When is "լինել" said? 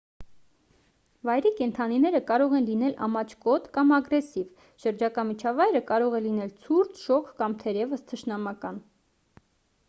2.69-2.95, 6.29-6.57